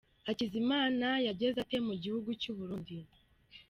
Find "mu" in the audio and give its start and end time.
1.87-1.93